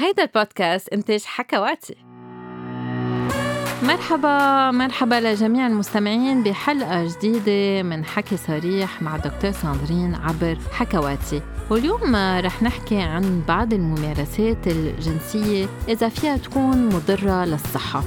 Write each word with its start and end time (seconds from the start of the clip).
هيدا 0.00 0.22
البودكاست 0.22 0.88
إنتاج 0.88 1.24
حكواتي. 1.24 1.96
مرحبا 3.82 4.70
مرحبا 4.70 5.14
لجميع 5.14 5.66
المستمعين 5.66 6.42
بحلقة 6.42 7.04
جديدة 7.04 7.82
من 7.82 8.04
حكي 8.04 8.36
صريح 8.36 9.02
مع 9.02 9.16
دكتور 9.16 9.50
ساندرين 9.50 10.14
عبر 10.14 10.58
حكواتي. 10.72 11.42
واليوم 11.70 12.16
رح 12.16 12.62
نحكي 12.62 13.00
عن 13.00 13.42
بعض 13.48 13.72
الممارسات 13.72 14.66
الجنسية 14.66 15.66
إذا 15.88 16.08
فيها 16.08 16.36
تكون 16.36 16.86
مضرة 16.86 17.44
للصحة. 17.44 18.02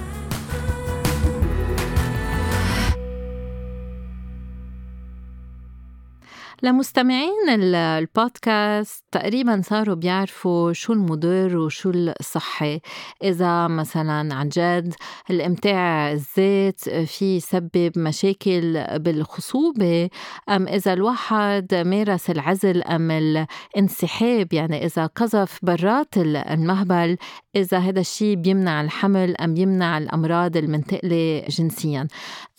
لمستمعين 6.64 7.50
البودكاست 7.50 9.04
تقريبا 9.12 9.62
صاروا 9.66 9.96
بيعرفوا 9.96 10.73
شو 10.73 10.94
المضر 10.94 11.57
وشو 11.57 11.89
الصحي 11.89 12.82
إذا 13.23 13.68
مثلا 13.68 14.35
عن 14.35 14.49
جد 14.49 14.94
الإمتاع 15.30 16.12
الذات 16.12 16.90
في 16.90 17.35
يسبب 17.35 17.91
مشاكل 17.98 18.85
بالخصوبة 18.99 20.09
أم 20.49 20.68
إذا 20.68 20.94
الواحد 20.94 21.76
مارس 21.76 22.30
العزل 22.30 22.84
أم 22.84 23.12
الانسحاب 23.12 24.54
يعني 24.54 24.85
إذا 24.85 25.05
قذف 25.05 25.59
برات 25.63 26.18
المهبل 26.18 27.18
إذا 27.55 27.78
هذا 27.78 28.00
الشيء 28.00 28.36
بيمنع 28.36 28.82
الحمل 28.82 29.38
أم 29.38 29.54
بيمنع 29.54 29.98
الأمراض 29.98 30.58
المنتقلة 30.58 31.44
جنسيا. 31.50 32.08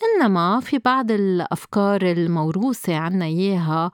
إنما 0.03 0.59
في 0.59 0.77
بعض 0.77 1.11
الأفكار 1.11 2.01
الموروثة 2.01 2.95
عنا 2.95 3.25
إياها 3.25 3.91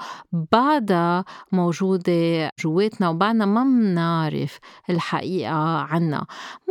بعدها 0.51 1.25
موجودة 1.51 2.51
جواتنا 2.59 3.09
وبعدنا 3.09 3.45
ما 3.45 3.63
منعرف 3.63 4.59
الحقيقة 4.89 5.77
عنا. 5.77 6.25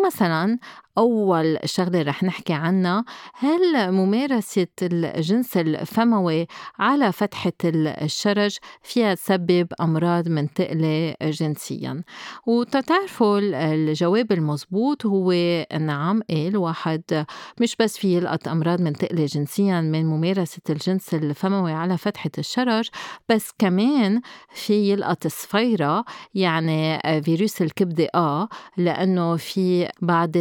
مثلا 0.07 0.59
أول 0.99 1.59
شغلة 1.65 2.03
رح 2.03 2.23
نحكي 2.25 2.53
عنها 2.53 3.05
هل 3.35 3.93
ممارسة 3.93 4.67
الجنس 4.83 5.57
الفموي 5.57 6.47
على 6.79 7.13
فتحة 7.13 7.53
الشرج 7.65 8.57
فيها 8.83 9.15
تسبب 9.15 9.69
أمراض 9.81 10.29
منتقلة 10.29 11.15
جنسيا؟ 11.23 12.03
وتتعرفوا 12.47 13.39
الجواب 13.75 14.33
المزبوط 14.33 15.07
هو 15.07 15.33
نعم 15.81 16.23
إيه 16.31 16.49
الواحد 16.49 17.27
مش 17.61 17.77
بس 17.81 17.99
في 17.99 18.17
يلقط 18.17 18.49
أمراض 18.49 18.81
منتقلة 18.81 19.25
جنسيا 19.27 19.81
من 19.81 20.07
ممارسة 20.07 20.63
الجنس 20.71 21.15
الفموي 21.15 21.73
على 21.73 21.99
فتحة 21.99 22.31
الشرج 22.39 22.89
بس 23.29 23.51
كمان 23.59 24.21
في 24.51 24.93
يلقط 24.93 25.27
صفيرة 25.27 26.05
يعني 26.35 27.01
فيروس 27.23 27.63
الكبدة 27.63 28.09
آه 28.15 28.49
لأنه 28.77 29.37
في 29.37 29.89
بعض 30.03 30.37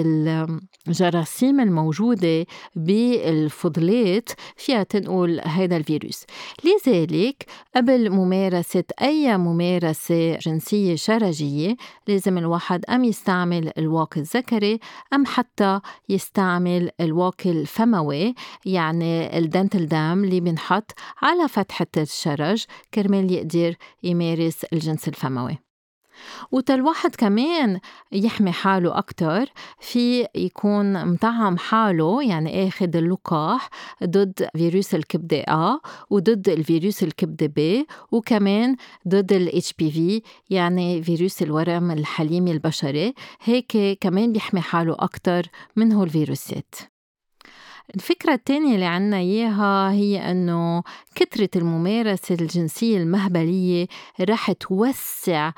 الجراثيم 0.88 1.60
الموجودة 1.60 2.46
بالفضلات 2.76 4.30
فيها 4.56 4.84
تنقل 4.84 5.42
هذا 5.46 5.78
الفيروس. 5.78 6.24
لذلك 6.64 7.46
قبل 7.76 8.10
ممارسة 8.10 8.84
أي 9.02 9.38
ممارسة 9.38 10.36
جنسية 10.36 10.96
شرجية 10.96 11.76
لازم 12.08 12.38
الواحد 12.38 12.86
أم 12.86 13.04
يستعمل 13.04 13.72
الواقي 13.78 14.22
الذكري 14.22 14.80
أم 15.14 15.26
حتى 15.26 15.80
يستعمل 16.10 16.90
الواقي 17.02 17.52
الفموي 17.52 18.34
يعني 18.66 19.38
الدنتل 19.38 19.88
دام 19.88 20.24
اللي 20.24 20.40
بنحط 20.40 20.92
على 21.22 21.48
فتحة 21.48 21.88
الشرج 21.98 22.66
كرمال 22.94 23.32
يقدر 23.32 23.76
يمارس 24.04 24.64
الجنس 24.74 25.08
الفموي. 25.08 25.67
وتا 26.52 26.76
الواحد 26.76 27.16
كمان 27.16 27.80
يحمي 28.12 28.52
حاله 28.52 28.98
أكتر. 28.98 29.50
في 29.80 30.28
يكون 30.36 31.06
مطعم 31.08 31.58
حاله 31.58 32.24
يعني 32.24 32.68
آخد 32.68 32.96
اللقاح 32.96 33.70
ضد 34.04 34.50
فيروس 34.58 34.96
الكبدة 34.96 35.42
A 35.42 35.88
وضد 36.10 36.50
الفيروس 36.50 37.04
الكبدة 37.04 37.48
B 37.48 37.86
وكمان 38.12 38.76
ضد 39.08 39.34
ال 39.34 39.62
HPV 39.64 40.22
يعني 40.50 41.04
فيروس 41.04 41.42
الورم 41.42 41.92
الحليمي 41.92 42.52
البشري. 42.52 43.14
هيك 43.44 43.98
كمان 44.02 44.34
بيحمي 44.34 44.62
حاله 44.62 44.96
أكتر 45.00 45.46
من 45.76 45.94
هول 45.94 46.08
الفيروسات 46.08 46.76
الفكرة 47.96 48.34
التانية 48.34 48.76
اللي 48.76 48.86
عنا 48.86 49.18
إياها 49.18 49.92
هي 49.92 50.32
أنه 50.32 50.84
كثرة 51.18 51.50
الممارسة 51.56 52.36
الجنسية 52.36 52.98
المهبلية 52.98 53.88
رح 54.22 54.52
توسع 54.52 55.52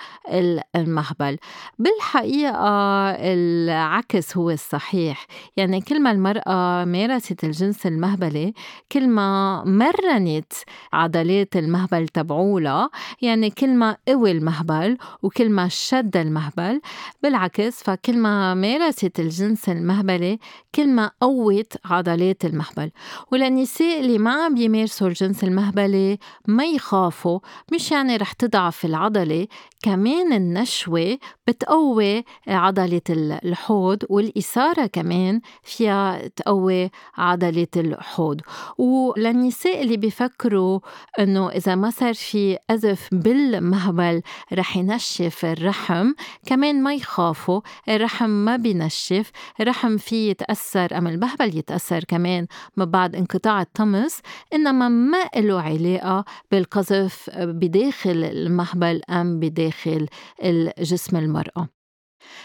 المهبل. 0.75 1.38
بالحقيقة 1.80 2.70
العكس 3.09 4.38
هو 4.38 4.50
الصحيح. 4.50 5.28
يعني 5.58 5.81
كل 5.81 6.02
ما 6.02 6.12
المرأة 6.12 6.86
مارست 6.86 7.44
الجنس 7.44 7.86
المهبلي 7.86 8.53
كل 8.92 9.08
ما 9.08 9.64
مرنت 9.66 10.53
عضلات 10.94 11.58
المهبل 11.58 12.08
تبعولها 12.08 12.90
يعني 13.22 13.50
كل 13.50 13.70
ما 13.70 13.97
قوي 14.08 14.31
المهبل 14.31 14.97
وكل 15.24 15.50
ما 15.50 15.68
شد 15.68 16.18
المهبل. 16.18 16.81
بالعكس 17.24 17.84
فكل 17.84 18.18
ما 18.18 18.53
مارست 18.53 19.20
الجنس 19.20 19.70
المهبلي 19.70 20.40
كل 20.76 20.90
ما 20.90 21.12
قوت 21.22 21.74
عضلات 21.86 22.46
المهبل. 22.46 22.91
وللنساء 23.31 24.00
اللي 24.00 24.18
ما 24.18 24.31
عم 24.31 24.56
بيمارسوا 24.56 25.08
الجنس 25.08 25.44
المهبلي 25.50 26.18
ما 26.48 26.66
يخافوا 26.66 27.40
مش 27.74 27.92
يعني 27.92 28.18
رح 28.18 28.32
تضعف 28.34 28.86
العضلة 28.86 29.48
كمان 29.84 30.34
النشوة 30.34 31.17
بتقوي 31.47 32.23
عضلة 32.47 33.01
الحوض 33.09 34.03
والإثارة 34.09 34.85
كمان 34.85 35.41
فيها 35.63 36.28
تقوي 36.28 36.90
عضلة 37.17 37.67
الحوض. 37.78 38.41
وللنساء 38.78 39.81
اللي 39.81 39.97
بيفكروا 39.97 40.79
إنه 41.19 41.50
إذا 41.50 41.75
ما 41.75 41.90
صار 41.90 42.13
في 42.13 42.57
أزف 42.69 43.09
بالمهبل 43.12 44.22
رح 44.53 44.78
ينشف 44.78 45.45
الرحم 45.45 46.11
كمان 46.46 46.84
ما 46.84 46.94
يخافوا 46.94 47.61
الرحم 47.90 48.29
ما 48.29 48.56
بينشف 48.56 49.31
الرحم 49.61 49.97
فيه 49.97 50.29
يتأثر 50.29 50.97
أما 50.97 51.09
المهبل 51.09 51.57
يتأثر 51.57 52.03
كمان 52.03 52.47
من 52.78 52.85
بعد 52.85 53.16
انقطاع 53.16 53.61
الطمس 53.61 54.22
إنما 54.53 54.90
ما 54.90 55.29
له 55.35 55.61
علاقة 55.61 56.25
بالقذف 56.51 57.29
بداخل 57.35 58.23
المهبل 58.23 59.01
أم 59.09 59.40
بداخل 59.40 59.69
الجسم 60.44 61.18
المرأة. 61.18 61.78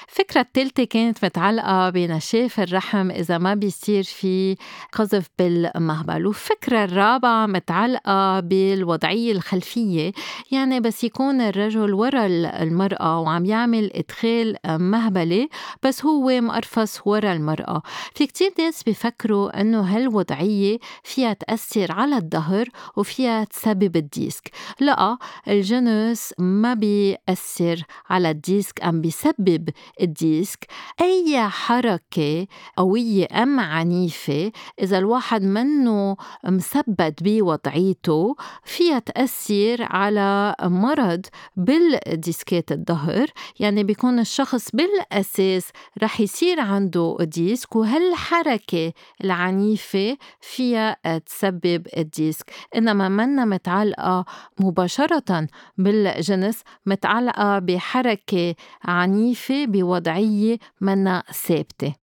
الفكرة 0.08 0.40
الثالثة 0.40 0.84
كانت 0.84 1.24
متعلقة 1.24 1.90
بنشاف 1.90 2.60
الرحم 2.60 3.10
إذا 3.10 3.38
ما 3.38 3.54
بيصير 3.54 4.02
في 4.02 4.56
قذف 4.92 5.28
بالمهبل. 5.38 6.26
والفكرة 6.26 6.84
الرابعة 6.84 7.46
متعلقة 7.46 8.40
بالوضعية 8.40 9.32
الخلفية 9.32 10.12
يعني 10.50 10.80
بس 10.80 11.04
يكون 11.04 11.40
الرجل 11.40 11.94
ورا 11.94 12.26
المرأة 12.62 13.20
وعم 13.20 13.44
يعمل 13.44 13.90
إدخال 13.94 14.56
مهبلي 14.66 15.48
بس 15.82 16.04
هو 16.04 16.40
مقرفص 16.40 17.00
ورا 17.06 17.32
المرأة. 17.32 17.82
في 18.14 18.26
كتير 18.26 18.52
ناس 18.58 18.82
بيفكروا 18.82 19.60
أنه 19.60 19.80
هالوضعية 19.80 20.78
فيها 21.02 21.32
تأثر 21.32 21.92
على 21.92 22.16
الظهر 22.16 22.68
وفيها 22.96 23.44
تسبب 23.44 23.96
ال 23.96 24.05
disc. 24.05 24.50
لا 24.80 25.18
الجنس 25.48 26.34
ما 26.38 26.74
بيأثر 26.74 27.82
على 28.10 28.30
ال 28.30 28.41
disc 28.41 28.84
أم 28.84 29.00
بيسبب 29.00 29.63
ال 30.00 30.14
disc 30.14 30.66
أي 31.00 31.48
حركة 31.48 32.46
قوية 32.76 33.26
أم 33.42 33.60
عنيفة 33.60 34.52
إذا 34.82 34.98
الواحد 34.98 35.42
منه 35.42 36.16
مثبت 36.44 37.22
بوضعيته 37.22 38.36
فيها 38.64 38.98
تأثير 38.98 39.82
على 39.82 40.54
مرض 40.62 41.26
بالديسكات 41.56 42.72
الظهر 42.72 43.26
يعني 43.60 43.84
بيكون 43.84 44.18
الشخص 44.18 44.68
بالأساس 44.72 45.70
رح 46.02 46.20
يصير 46.20 46.60
عنده 46.60 47.16
disc 47.20 47.76
وهالحركة 47.76 48.92
العنيفة 49.24 50.16
فيها 50.40 51.18
تسبب 51.18 51.86
ال 51.96 52.05
disc؟ 52.05 52.50
إنما 52.76 53.08
منا 53.08 53.44
متعلقة 53.44 54.24
مباشرة 54.60 55.46
بالجنس 55.78 56.62
متعلقة 56.86 57.58
بحركة 57.58 58.54
عنيفة 58.84 59.53
بوضعية 59.66 60.58
منا 60.80 61.22
ثابتة. 61.46 61.94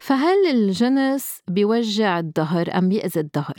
فهل 0.00 0.46
الجنس 0.50 1.40
بيوجع 1.48 2.18
الظهر 2.18 2.78
أم 2.78 2.88
بيأذي 2.88 3.20
الظهر؟ 3.20 3.56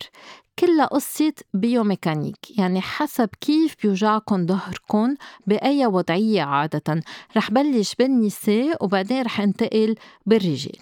كلها 0.60 0.86
قصة 0.86 1.34
بيوميكانيك 1.54 2.60
يعني 2.60 2.82
حسب 2.82 3.30
كيف 3.42 3.76
بيوجعكم 3.84 4.46
ظهركم 4.46 5.16
بأي 5.48 5.86
وضعية 5.86 6.42
عادة. 6.42 7.02
رح 7.38 7.52
بلش 7.52 7.96
بالنساء 7.96 8.84
وبعدين 8.84 9.22
رح 9.22 9.42
انتقل 9.42 9.96
بالرجال. 10.26 10.80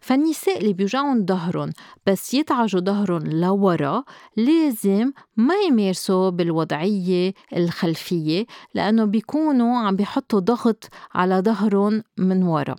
فالنساء 0.00 0.58
اللي 0.58 0.72
بيوجعهم 0.72 1.26
ظهرهم 1.26 1.72
بس 2.06 2.34
يتعجوا 2.34 2.80
ظهرهم 2.80 3.22
لورا 3.26 4.04
لازم 4.36 5.12
ما 5.36 5.54
يمارسوا 5.54 6.30
بالوضعية 6.30 7.34
الخلفية 7.56 8.46
لأنه 8.74 9.04
بيكونوا 9.04 9.78
عم 9.78 9.96
بيحطوا 9.96 10.40
ضغط 10.40 10.88
على 11.14 11.42
ظهرهم 11.44 12.02
من 12.18 12.42
ورا. 12.42 12.76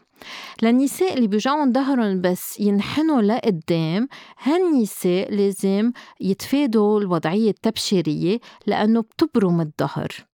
للنساء 0.61 1.13
اللي 1.13 1.27
بيوجعهم 1.27 1.73
ظهرهم 1.73 2.21
بس 2.21 2.59
ينحنوا 2.59 3.21
لقدام 3.21 4.07
هالنساء 4.43 5.33
لازم 5.33 5.91
يتفادوا 6.19 6.99
الوضعية 6.99 7.49
التبشيرية 7.49 8.39
لأنه 8.67 9.01
بتبرم 9.01 9.61
الظهر. 9.61 10.28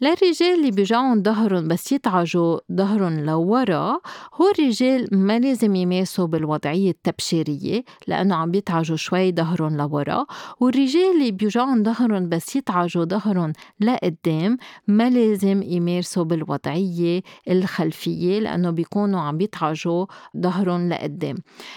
للرجال 0.00 0.58
اللي 0.58 0.70
بيوجعهم 0.70 1.22
ظهرهم 1.22 1.68
بس 1.68 1.92
يتعجوا 1.92 2.58
ظهرهم 2.72 3.20
لورا. 3.20 3.98
هو 4.34 4.50
الرجال 4.58 5.08
ما 5.12 5.38
لازم 5.38 5.74
يمارسوا 5.74 6.26
بالوضعية 6.26 6.90
التبشيرية 6.90 7.84
لأنه 8.06 8.34
عم 8.34 8.50
بيتعجوا 8.50 8.96
شوي 8.96 9.32
ظهرهم 9.32 9.76
لورا. 9.76 10.26
والرجال 10.60 11.10
اللي 11.14 11.30
بيوجعهم 11.30 11.84
ظهرهم 11.84 12.28
بس 12.28 12.56
يتعجوا 12.56 13.04
ظهرهم 13.04 13.52
لقدام 13.80 14.56
ما 14.88 15.10
لازم 15.10 15.62
يمارسوا 15.62 16.24
بالوضعية 16.24 17.22
الخلفية 17.50 18.38
لأنه 18.38 18.70
بيكونوا 18.70 19.20
عم 19.20 19.38
بيتعجوا 19.38 20.06
ظهرهم 20.36 20.88
لقدام. 20.88 21.36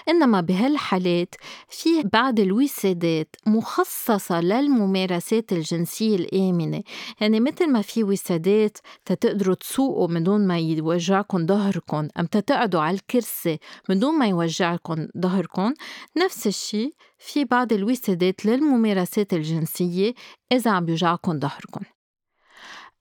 إنما 0.09 0.41
بهالحالات 0.41 1.35
في 1.69 2.03
بعض 2.13 2.39
الوسادات 2.39 3.35
مخصصة 3.47 4.41
للممارسات 4.41 5.51
الجنسية 5.51 6.15
الآمنة. 6.15 6.81
يعني 7.21 7.39
مثل 7.39 7.71
ما 7.71 7.81
في 7.87 8.03
وسادات 8.03 8.77
تتقدروا 9.05 9.55
تسوقوا 9.55 10.07
من 10.07 10.23
دون 10.23 10.47
ما 10.47 10.59
يوجعكم 10.59 11.47
ظهركم. 11.47 12.07
أم 12.19 12.25
تتقعدوا 12.25 12.81
على 12.81 12.95
الكرسي 12.95 13.59
من 13.89 13.99
دون 13.99 14.13
ما 14.19 14.27
يوجعكم 14.27 15.07
ظهركم. 15.17 15.73
نفس 16.17 16.47
الشيء 16.47 16.93
في 17.17 17.45
بعض 17.45 17.73
الوسادات 17.73 18.45
للممارسات 18.45 19.33
الجنسية 19.33 20.13
إذا 20.51 20.71
عم 20.71 20.85
بيوجعكم 20.85 21.39
ظهركم. 21.39 21.81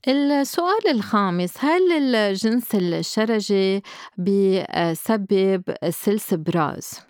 السؤال 0.08 0.88
الخامس 0.90 1.54
هل 1.58 2.14
الجنس 2.14 2.74
الشرجي 2.74 3.82
بسبب 4.18 5.62
سلس 5.90 6.34
براز؟ 6.34 7.00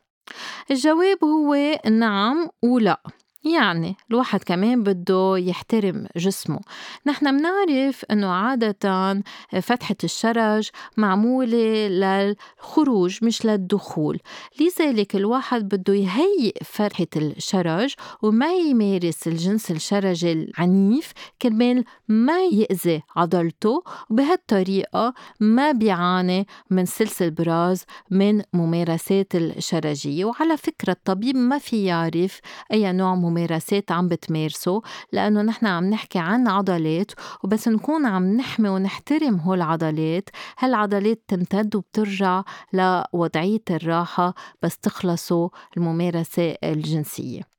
الجواب 0.70 1.25
هو 1.25 1.55
نعم 1.90 2.49
ولا. 2.62 3.02
يعني 3.46 3.96
الواحد 4.10 4.43
كمان 4.43 4.82
بده 4.82 5.34
يحترم 5.38 6.06
جسمه. 6.16 6.60
نحن 7.06 7.34
منعرف 7.34 8.04
إنه 8.10 8.26
عادة 8.26 9.22
فتحة 9.60 9.96
الشرج 10.04 10.69
معمولة 10.96 11.88
للخروج 11.88 13.25
مش 13.25 13.46
للدخول. 13.46 14.19
لذلك 14.60 15.16
الواحد 15.16 15.69
بده 15.69 15.94
يهيئ 15.94 16.64
فتحة 16.64 17.06
الشرج 17.16 17.94
وما 18.22 18.52
يمارس 18.54 19.26
الجنس 19.26 19.70
الشرجي 19.70 20.32
العنيف 20.32 21.12
كرمال 21.43 21.84
ما 22.08 22.44
يأذي 22.44 23.02
عضلته 23.16 23.82
وبهالطريقة 24.10 25.14
ما 25.40 25.72
بيعاني 25.72 26.46
من 26.70 26.84
سلسل 26.87 27.31
براز 27.31 27.84
من 28.10 28.43
ممارسات 28.52 29.34
الشرجية. 29.34 30.25
وعلى 30.25 30.56
فكرة 30.56 30.93
الطبيب 30.93 31.37
ما 31.37 31.58
في 31.58 31.84
يعرف 31.84 32.40
أي 32.72 32.93
نوع 32.93 33.14
ممارسات 33.37 33.93
عم 33.93 34.09
بتمارسه 34.09 34.83
لأنه 35.12 35.43
نحن 35.43 35.67
عم 35.67 35.85
نحكي 35.85 36.19
عن 36.19 36.49
عضلات 36.49 37.12
وبس 37.44 37.69
نكون 37.69 38.06
عم 38.06 38.37
نحمي 38.37 38.69
ونحترم 38.69 39.37
هول 39.37 39.56
العضلات 39.56 40.29
هالعضلات 40.59 41.23
تمتد 41.29 41.77
وبترجع 41.77 42.43
لوضعية 42.73 43.62
الراحة 43.71 44.35
بس 44.62 44.79
تخلصوا 44.79 45.49
الممارسة 45.77 46.56
الجنسية. 46.65 47.56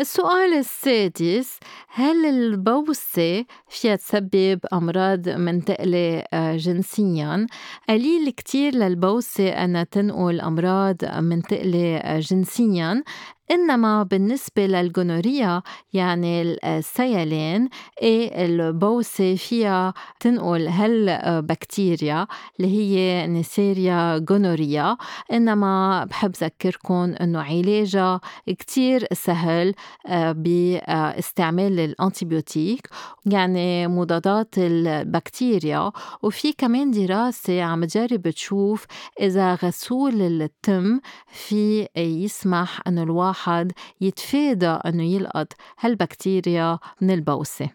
السؤال 0.00 0.54
السادس 0.54 1.58
هل 1.88 2.26
البوسة 2.26 3.44
فيها 3.68 3.96
تسبب 3.96 4.60
أمراض 4.72 5.28
منتقلة 5.28 6.24
آه، 6.32 6.56
جنسيا؟ 6.56 7.46
قليل 7.88 8.30
كتير 8.30 8.74
للبوسة 8.74 9.48
أنها 9.48 9.84
تنقل 9.84 10.40
أمراض 10.40 11.04
منتقلة 11.04 11.96
آه، 11.96 12.20
جنسيا. 12.20 13.02
إنما 13.50 14.02
بالنسبة 14.02 14.66
لل 14.66 14.83
gonorrhea 14.83 15.62
يعني 15.92 16.42
السيلان 16.64 17.68
إيه 18.02 18.44
البوسة 18.46 19.34
فيها 19.34 19.94
تنقل 20.20 20.68
هالبكتيريا 20.68 22.26
اللي 22.60 22.70
هي 22.76 23.26
Neisseria 23.26 24.18
gonorrhoeae 24.18 24.96
إنما 25.32 26.04
بحب 26.04 26.32
ذكركم 26.42 27.14
إنه 27.20 27.40
علاجها 27.42 28.20
كتير 28.46 29.06
سهل 29.12 29.74
آه، 30.06 30.32
باستعمال 30.32 31.80
ال 31.80 31.90
antibiotic 31.90 32.88
يعني 33.26 33.88
مضادات 33.88 34.54
البكتيريا. 34.58 35.92
وفي 36.22 36.52
كمان 36.52 36.90
دراسة 36.90 37.62
عم 37.62 37.84
تجرب 37.84 38.30
تشوف 38.30 38.86
إذا 39.20 39.54
غسول 39.54 40.22
التم 40.22 41.00
في 41.26 41.88
يسمح 41.96 42.80
إنه 42.86 43.02
الواحد 43.02 43.37
الواحد 43.38 43.72
يتفادى 44.00 44.66
أنه 44.66 45.02
يلقط 45.02 45.52
هالبكتيريا 45.80 46.78
من 47.00 47.10
البوسة. 47.10 47.70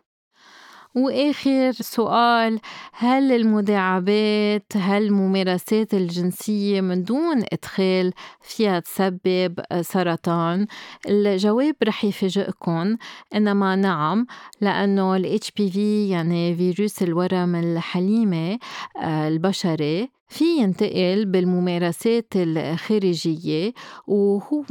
وآخر 0.95 1.71
سؤال 1.71 2.59
هل 2.93 3.31
المداعبات 3.31 4.65
هل 4.75 5.03
الممارسات 5.03 5.93
الجنسية 5.93 6.81
من 6.81 7.03
دون 7.03 7.43
إدخال 7.53 8.13
فيها 8.41 8.79
تسبب 8.79 9.59
سرطان؟ 9.81 10.67
الجواب 11.09 11.75
رح 11.83 12.05
يفاجئكم 12.05 12.97
إنما 13.35 13.75
نعم 13.75 14.27
لأنه 14.61 15.15
ال 15.15 15.39
HPV 15.43 15.77
يعني 16.11 16.55
فيروس 16.55 17.03
الورم 17.03 17.55
الحليمة 17.55 18.59
آه، 19.01 19.27
البشري 19.27 20.09
في 20.33 20.45
ينتقل 20.57 21.25
بالممارسات 21.25 22.27
الخارجية 22.35 23.73
وهو 24.07 24.65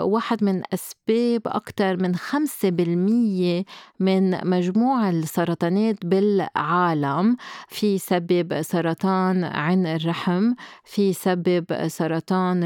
واحد 0.00 0.44
من 0.44 0.62
أسباب 0.74 1.42
أكثر 1.46 1.96
من 2.02 2.14
خمسة 2.14 2.68
بالمية 2.68 3.64
من 4.00 4.48
مجموع 4.50 5.10
السرطانات 5.10 6.06
بالعالم. 6.06 7.36
في 7.68 7.98
سبب 7.98 8.62
سرطان 8.62 9.44
عن 9.44 9.86
الرحم 9.86 10.52
في 10.84 11.12
سبب 11.12 11.88
سرطان 11.88 12.62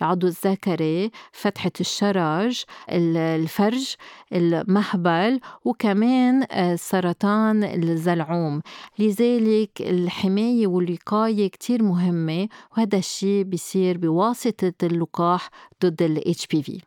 العضو 0.00 0.26
الذكري 0.26 1.10
فتحة 1.32 1.72
الشرج 1.80 2.62
الفرج 2.90 3.94
المهبل 4.32 5.40
وكمان 5.64 6.46
سرطان 6.76 7.64
الزلعوم. 7.64 8.60
لذلك 8.98 9.70
الحماية 9.80 10.66
والوقاية 10.66 11.48
كتير 11.48 11.71
كتير 11.72 11.82
مهمة 11.82 12.48
وهذا 12.72 12.98
الشيء 12.98 13.42
بيصير 13.42 13.98
بواسطة 13.98 14.72
اللقاح 14.82 15.50
ضد 15.84 16.02
ال 16.02 16.34
HPV 16.34 16.80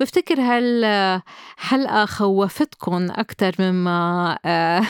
بفتكر 0.00 0.40
هالحلقة 0.40 2.04
خوفتكم 2.04 3.08
أكتر 3.10 3.54
مما 3.58 4.38
آه، 4.44 4.82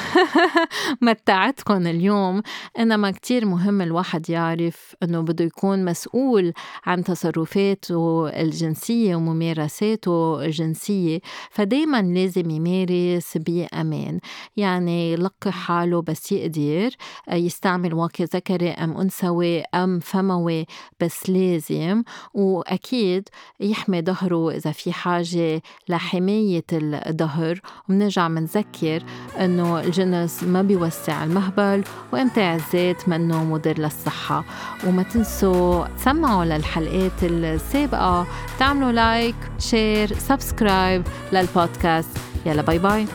متعتكم 1.02 1.86
اليوم. 1.86 2.42
إنما 2.78 3.10
كتير 3.10 3.46
مهم 3.46 3.80
الواحد 3.80 4.30
يعرف 4.30 4.94
إنه 5.02 5.20
بده 5.20 5.44
يكون 5.44 5.84
مسؤول 5.84 6.52
عن 6.86 7.04
تصرفاته 7.04 8.28
الجنسية 8.28 9.16
وممارساته 9.16 10.44
الجنسية. 10.44 11.20
فدايما 11.50 12.02
لازم 12.02 12.50
يمارس 12.50 13.36
بأمان. 13.36 14.20
يعني 14.56 15.12
يلقي 15.12 15.52
حاله 15.52 16.02
بس 16.02 16.32
يقدر 16.32 16.90
آه، 17.28 17.34
يستعمل 17.34 17.94
واقي 17.94 18.24
ذكري 18.24 18.70
أم 18.70 18.96
أنثوي 18.96 19.60
أم 19.60 20.00
فموي 20.00 20.66
بس 21.00 21.30
لازم. 21.30 22.02
وأكيد 22.34 23.28
يحمي 23.60 24.02
ظهره 24.02 24.50
إذا 24.50 24.72
في 24.72 24.92
حاجة 25.00 25.62
لحماية 25.88 26.64
الظهر. 26.72 27.60
ومنرجع 27.88 28.28
منذكر 28.28 29.02
إنه 29.40 29.80
الجنس 29.80 30.44
ما 30.44 30.62
بيوسع 30.62 31.24
المهبل 31.24 31.84
وإمتاع 32.12 32.54
الذات 32.54 33.08
منه 33.08 33.44
مضر 33.44 33.78
للصحة. 33.78 34.44
وما 34.86 35.02
تنسوا 35.02 35.86
تسمعوا 35.96 36.44
للحلقات 36.44 37.22
السابقة. 37.22 38.26
تعملوا 38.58 38.92
لايك 38.92 39.36
شير 39.58 40.14
سبسكرايب 40.18 41.02
للبودكاست. 41.32 42.18
يلا 42.46 42.62
باي 42.62 42.78
باي. 42.78 43.06